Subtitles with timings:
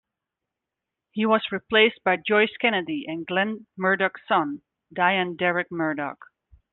[1.11, 6.17] He was replaced by Joyce Kennedy and Glenn Murdock's son, Dion Derek Murdock.